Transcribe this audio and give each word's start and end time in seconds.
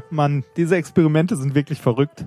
Mann, 0.10 0.44
diese 0.56 0.76
Experimente 0.76 1.36
sind 1.36 1.54
wirklich 1.54 1.80
verrückt. 1.80 2.26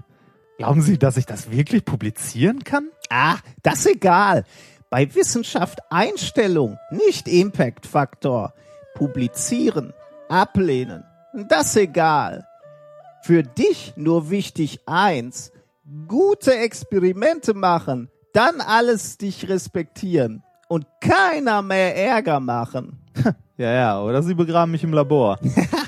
Glauben 0.57 0.81
Sie, 0.81 0.97
dass 0.97 1.17
ich 1.17 1.25
das 1.25 1.51
wirklich 1.51 1.83
publizieren 1.83 2.63
kann? 2.63 2.89
Ah, 3.09 3.37
das 3.61 3.79
ist 3.79 3.95
egal. 3.95 4.45
Bei 4.89 5.13
Wissenschaft 5.13 5.79
Einstellung, 5.89 6.77
nicht 6.91 7.27
Impact-Faktor. 7.27 8.53
Publizieren, 8.93 9.93
ablehnen, 10.29 11.03
das 11.49 11.67
ist 11.67 11.77
egal. 11.77 12.47
Für 13.23 13.43
dich 13.43 13.93
nur 13.97 14.29
wichtig 14.29 14.79
eins, 14.85 15.51
gute 16.07 16.55
Experimente 16.55 17.53
machen, 17.53 18.09
dann 18.31 18.61
alles 18.61 19.17
dich 19.17 19.49
respektieren 19.49 20.43
und 20.69 20.85
keiner 21.01 21.61
mehr 21.61 21.95
Ärger 21.95 22.39
machen. 22.39 22.99
Ja, 23.57 23.71
ja, 23.71 24.01
oder 24.01 24.21
Sie 24.21 24.33
begraben 24.33 24.73
mich 24.73 24.83
im 24.83 24.91
Labor. 24.91 25.39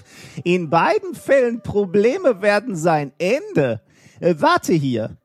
In 0.47 0.69
beiden 0.69 1.13
Fällen 1.13 1.61
Probleme 1.61 2.41
werden 2.41 2.77
sein 2.77 3.11
Ende. 3.17 3.81
Äh, 4.21 4.35
warte 4.37 4.71
hier. 4.71 5.17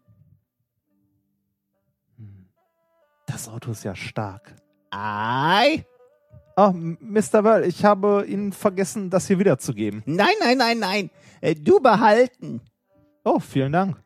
Das 3.26 3.48
Auto 3.48 3.70
ist 3.70 3.84
ja 3.84 3.94
stark. 3.94 4.56
Ei. 4.90 5.86
Oh, 6.56 6.72
Mr. 6.72 7.44
Well, 7.44 7.62
ich 7.62 7.84
habe 7.84 8.24
Ihnen 8.26 8.52
vergessen, 8.52 9.10
das 9.10 9.28
hier 9.28 9.38
wiederzugeben. 9.38 10.02
Nein, 10.06 10.34
nein, 10.40 10.58
nein, 10.58 10.80
nein. 10.80 11.10
Äh, 11.40 11.54
Du 11.54 11.78
behalten. 11.78 12.60
Oh, 13.22 13.38
vielen 13.38 13.70
Dank. 13.70 14.02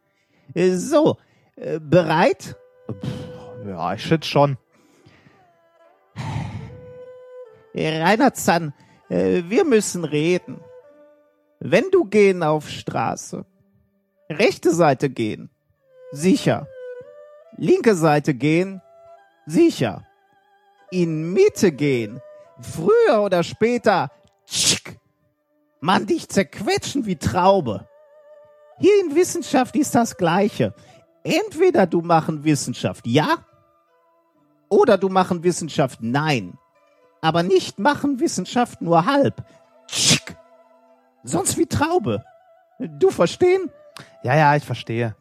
Äh, 0.52 0.72
So, 0.72 1.16
äh, 1.56 1.80
bereit? 1.80 2.56
Ja, 3.66 3.94
ich 3.94 4.02
schätze 4.02 4.28
schon. 4.28 4.58
Äh, 7.72 8.02
Rainer 8.02 8.34
Zahn, 8.34 8.74
äh, 9.08 9.44
wir 9.48 9.64
müssen 9.64 10.04
reden. 10.04 10.60
Wenn 11.68 11.90
du 11.90 12.04
gehen 12.04 12.42
auf 12.42 12.68
Straße, 12.68 13.44
rechte 14.30 14.72
Seite 14.72 15.10
gehen, 15.10 15.50
sicher. 16.12 16.66
Linke 17.56 17.94
Seite 17.94 18.34
gehen, 18.34 18.82
sicher. 19.46 20.06
In 20.90 21.32
Mitte 21.32 21.72
gehen, 21.72 22.20
früher 22.60 23.22
oder 23.22 23.42
später, 23.42 24.10
tschick, 24.46 24.98
man 25.80 26.06
dich 26.06 26.28
zerquetschen 26.28 27.06
wie 27.06 27.16
Traube. 27.16 27.88
Hier 28.78 29.00
in 29.00 29.14
Wissenschaft 29.14 29.74
ist 29.74 29.94
das 29.94 30.16
Gleiche. 30.16 30.74
Entweder 31.24 31.86
du 31.86 32.02
machen 32.02 32.44
Wissenschaft 32.44 33.06
ja 33.06 33.44
oder 34.68 34.98
du 34.98 35.08
machen 35.08 35.42
Wissenschaft 35.42 35.98
nein 36.02 36.58
aber 37.26 37.42
nicht 37.42 37.80
machen 37.80 38.20
Wissenschaft 38.20 38.80
nur 38.80 39.04
halb. 39.04 39.44
Tschick. 39.88 40.15
Sonst 41.26 41.58
wie 41.58 41.66
Traube. 41.66 42.24
Du 42.78 43.10
verstehen? 43.10 43.70
Ja, 44.22 44.36
ja, 44.36 44.56
ich 44.56 44.64
verstehe. 44.64 45.14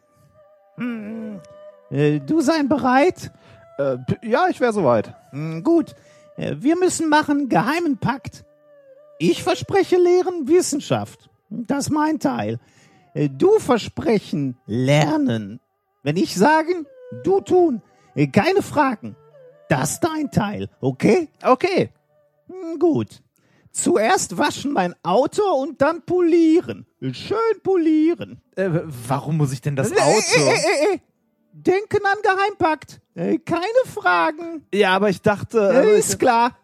Äh, 1.90 2.20
Du 2.20 2.40
sein 2.40 2.68
bereit? 2.68 3.32
Äh, 3.78 3.96
ja, 4.22 4.48
ich 4.48 4.60
wäre 4.60 4.72
soweit. 4.72 5.14
Hm, 5.30 5.62
Gut. 5.62 5.94
Äh, 6.36 6.56
Wir 6.58 6.76
müssen 6.78 7.08
machen 7.08 7.48
geheimen 7.48 7.98
Pakt. 7.98 8.44
Ich 9.18 9.42
verspreche 9.42 9.96
Lehren 9.96 10.46
Wissenschaft. 10.48 11.28
Das 11.50 11.86
ist 11.86 11.90
mein 11.92 12.18
Teil. 12.20 12.58
Äh, 13.14 13.28
Du 13.28 13.58
versprechen 13.58 14.56
Lernen. 14.66 15.60
Wenn 16.02 16.16
ich 16.16 16.34
sagen, 16.36 16.86
du 17.24 17.40
tun. 17.40 17.82
Keine 18.32 18.62
Fragen. 18.62 19.16
Das 19.68 19.92
ist 19.92 20.00
dein 20.00 20.30
Teil, 20.30 20.68
okay? 20.80 21.28
Okay. 21.42 21.90
Hm, 22.48 22.78
Gut. 22.78 23.20
Zuerst 23.76 24.38
waschen 24.38 24.72
mein 24.72 24.94
Auto 25.02 25.42
und 25.42 25.82
dann 25.82 26.00
polieren. 26.00 26.86
Schön 27.12 27.36
polieren. 27.62 28.40
Äh, 28.56 28.70
warum 29.06 29.36
muss 29.36 29.52
ich 29.52 29.60
denn 29.60 29.76
das 29.76 29.90
Äh, 29.90 29.96
äh, 29.96 30.00
Auto? 30.00 30.40
äh, 30.40 30.54
äh, 30.54 30.94
äh. 30.94 30.98
Denken 31.52 32.00
an 32.06 32.16
Geheimpakt. 32.22 33.00
Äh, 33.14 33.36
Keine 33.36 33.62
Fragen. 33.84 34.64
Ja, 34.72 34.94
aber 34.96 35.10
ich 35.10 35.20
dachte. 35.20 35.60
Also 35.60 35.90
Ist 35.90 36.18
klar. 36.18 36.56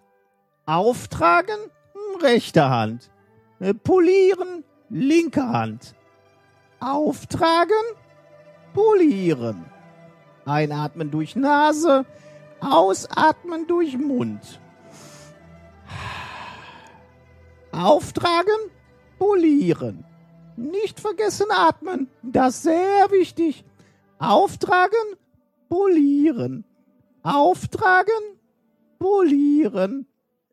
Auftragen, 0.64 1.56
hm, 1.92 2.22
rechte 2.22 2.70
Hand. 2.70 3.10
Polieren, 3.84 4.64
linke 4.88 5.46
Hand. 5.46 5.94
Auftragen, 6.80 7.84
polieren. 8.72 9.66
Einatmen 10.46 11.10
durch 11.10 11.36
Nase, 11.36 12.06
ausatmen 12.60 13.66
durch 13.66 13.98
Mund. 13.98 14.60
Auftragen, 17.72 18.70
polieren. 19.18 20.04
Nicht 20.56 21.00
vergessen 21.00 21.46
atmen, 21.50 22.08
das 22.22 22.56
ist 22.56 22.62
sehr 22.64 23.10
wichtig. 23.10 23.64
Auftragen, 24.18 25.16
polieren. 25.68 26.64
Auftragen, 27.22 28.38
polieren. 28.98 30.06